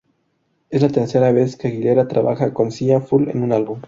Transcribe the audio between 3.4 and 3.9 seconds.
un álbum.